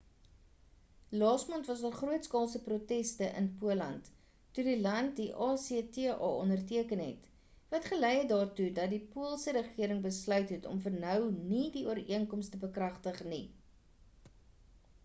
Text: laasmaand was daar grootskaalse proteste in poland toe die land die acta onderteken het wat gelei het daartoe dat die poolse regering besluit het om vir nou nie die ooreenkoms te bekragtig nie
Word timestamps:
laasmaand 1.21 1.65
was 1.71 1.81
daar 1.85 1.91
grootskaalse 1.97 2.61
proteste 2.67 3.23
in 3.41 3.49
poland 3.63 4.07
toe 4.59 4.63
die 4.69 4.77
land 4.85 5.13
die 5.19 5.27
acta 5.49 6.15
onderteken 6.29 6.99
het 7.03 7.29
wat 7.75 7.87
gelei 7.91 8.13
het 8.19 8.29
daartoe 8.33 8.71
dat 8.79 8.93
die 8.95 9.03
poolse 9.17 9.53
regering 9.61 10.03
besluit 10.09 10.53
het 10.57 10.65
om 10.73 10.81
vir 10.89 10.97
nou 11.07 11.17
nie 11.37 11.65
die 11.79 11.87
ooreenkoms 11.93 12.51
te 12.57 12.63
bekragtig 12.67 13.23
nie 13.35 13.49